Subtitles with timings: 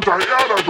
[0.00, 0.62] Diana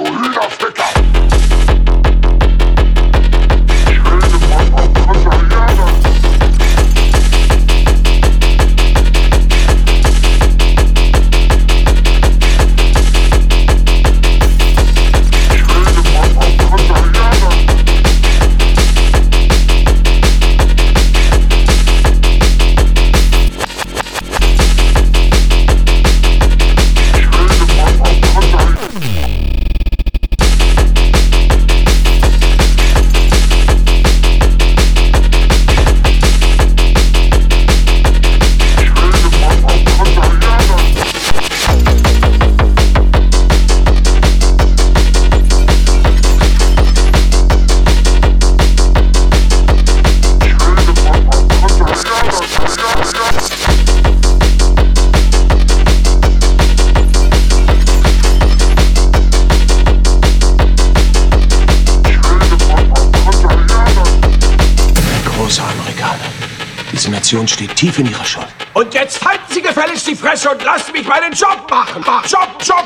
[67.79, 68.49] tief in ihrer Schuld.
[68.75, 72.03] Und jetzt halten Sie gefälligst die Fresse und lassen mich meinen Job machen.
[72.03, 72.78] Job, Job, Job,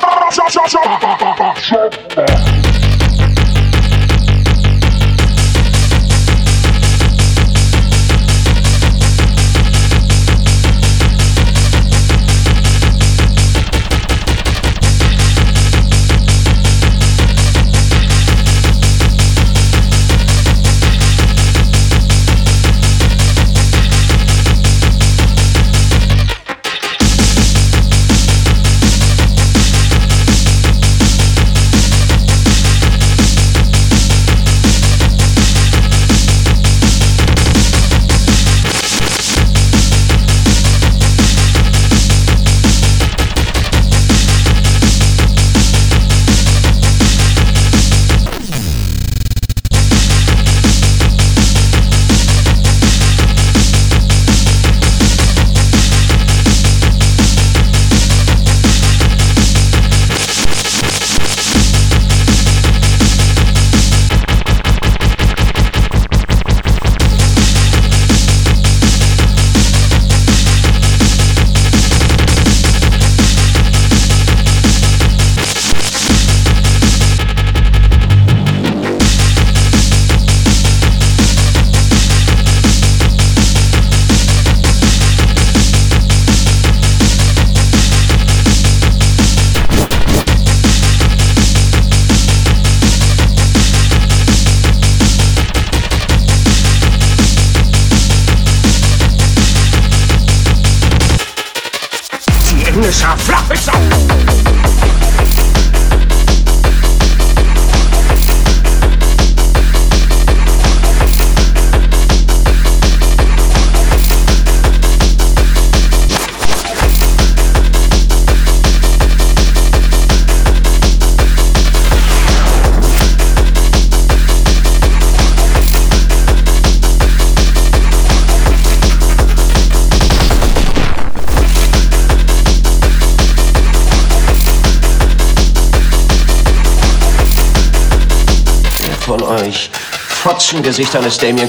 [140.62, 141.48] Fotzengesichtern ist Damien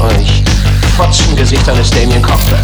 [0.00, 0.42] euch
[0.96, 2.57] Fotzengesichtern ist Damien Cockburn?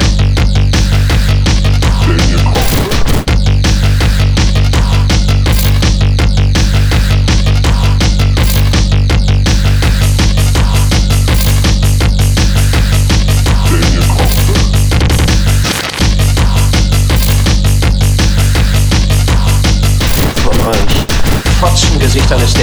[22.15, 22.59] Fotzengesichtern ist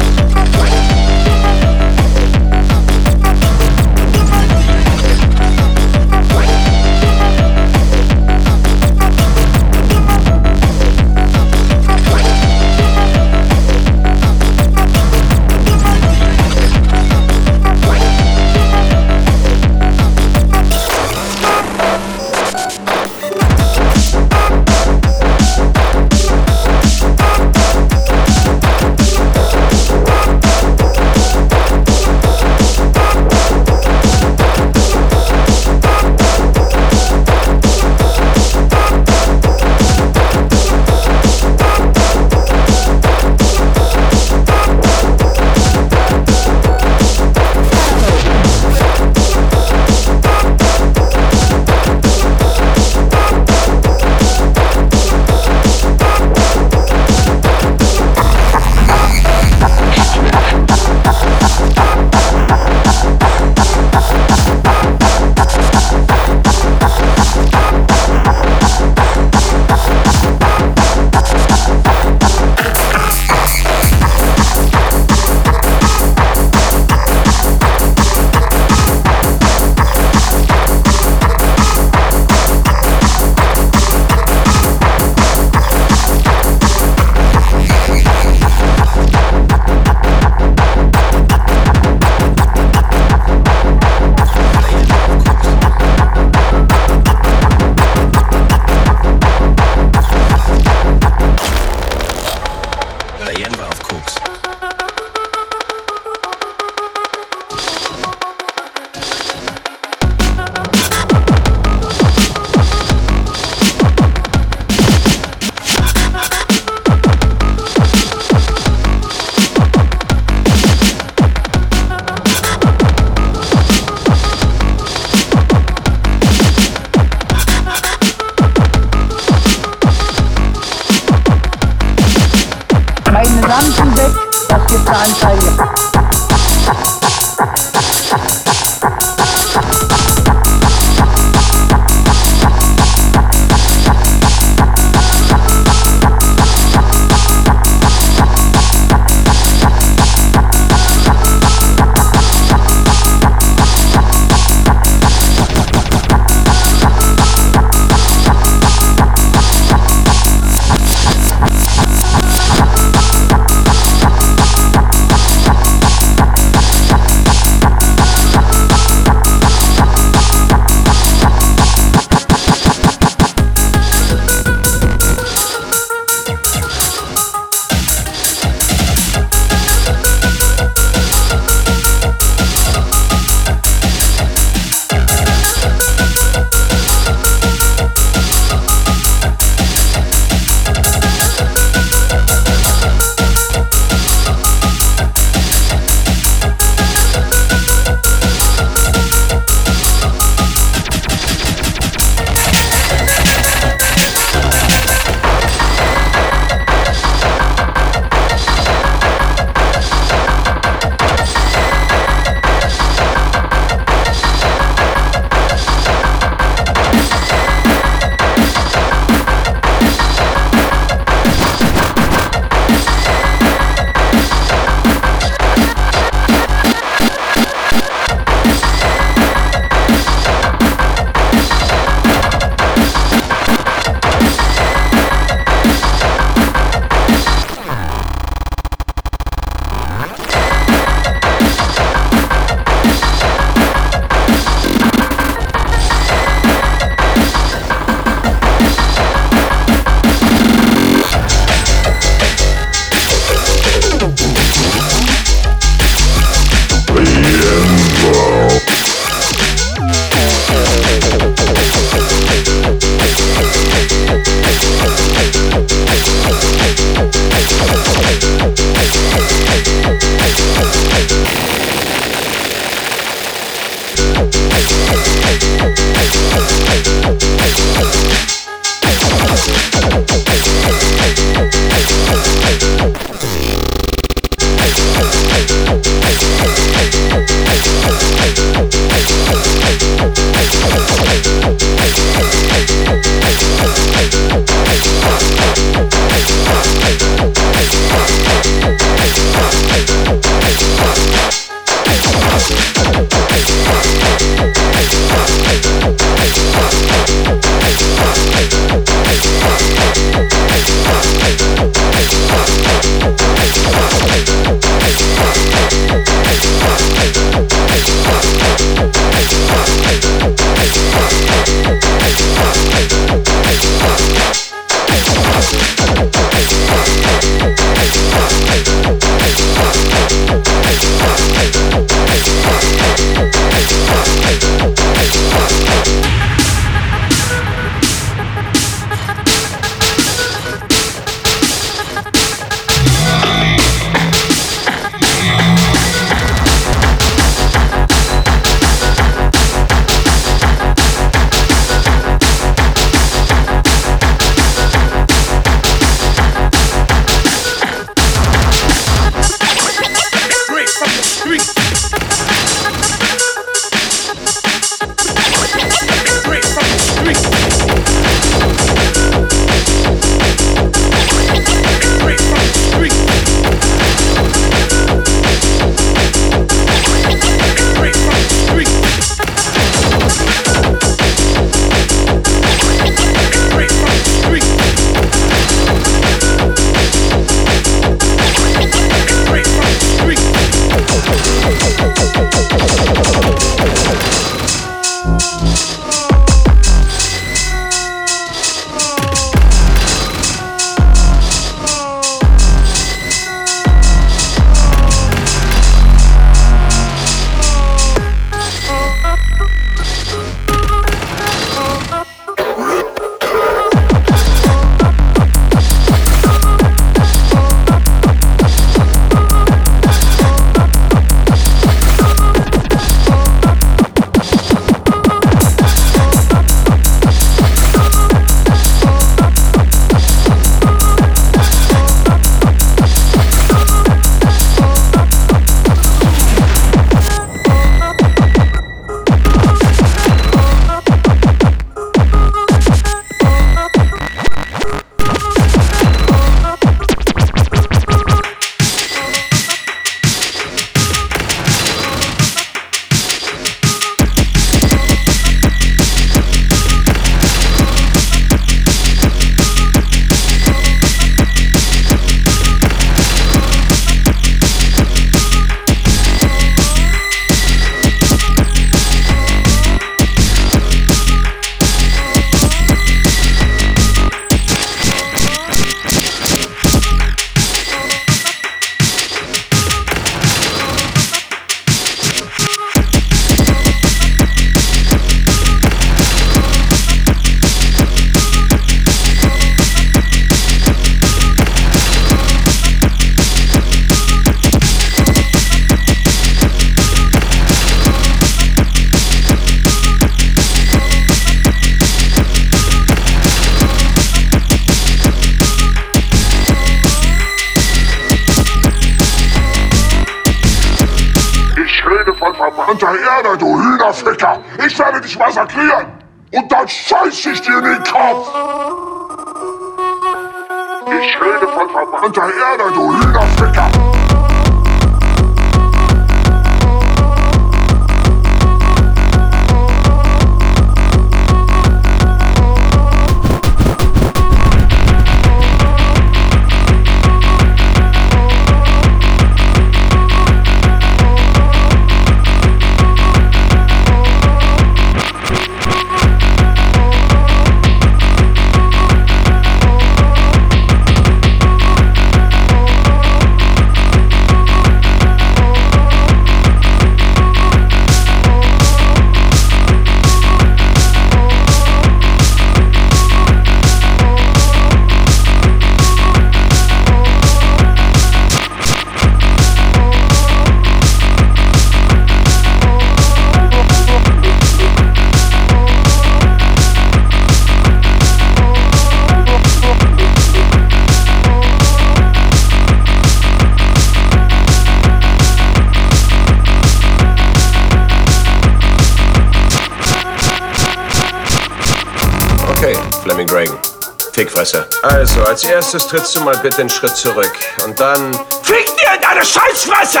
[594.16, 594.66] Fickfresser.
[594.82, 597.32] Also, als erstes trittst du mal bitte einen Schritt zurück.
[597.66, 598.14] Und dann.
[598.42, 600.00] Fick dir in deine Scheißfresse!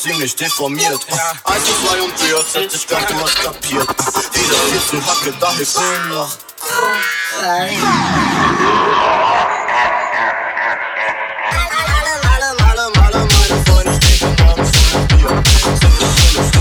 [0.00, 1.00] ziemlich deformiert.
[1.08, 1.32] Ja.
[1.44, 3.88] 1, 2 und 4, hätte ich grad was kapiert.
[4.34, 6.38] Jeder vierten Hacke, da ist mir noch.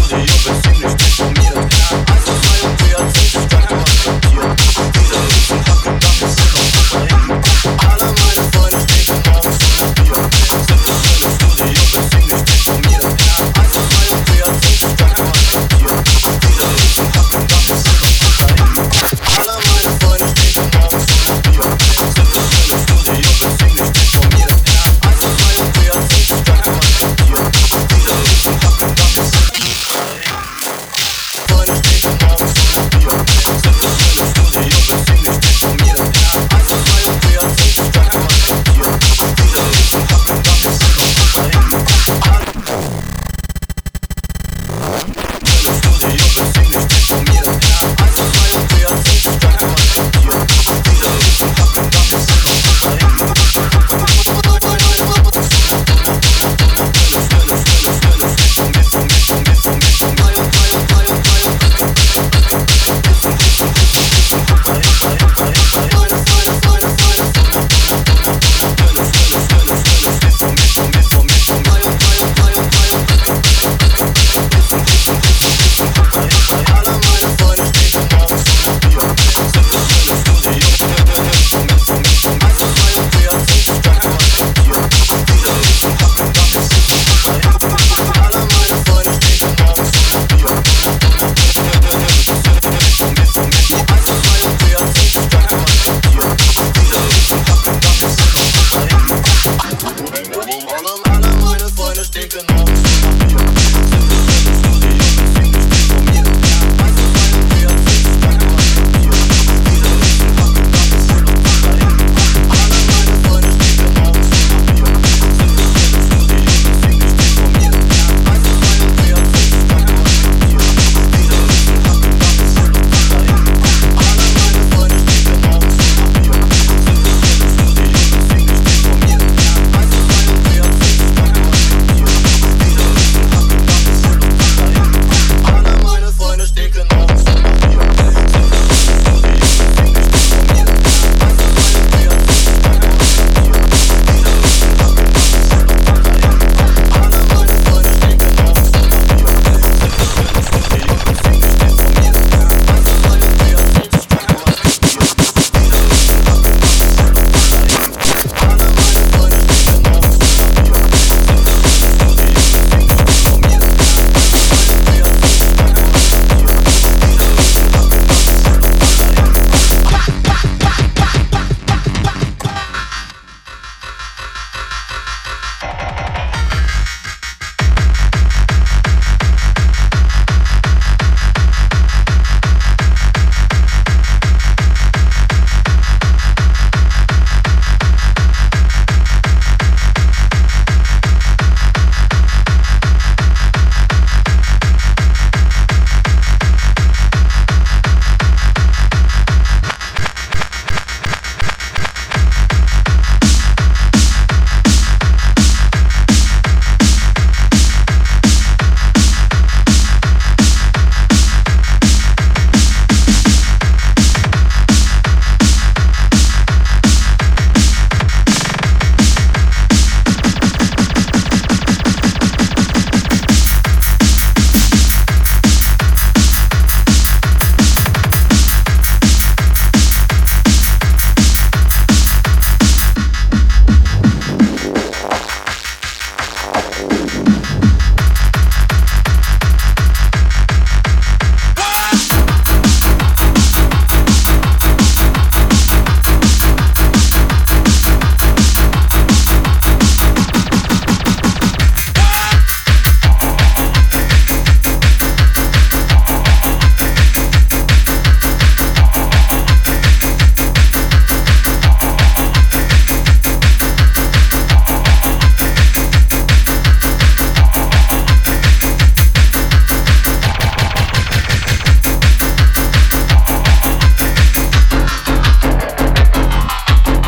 [0.10, 0.34] Studio,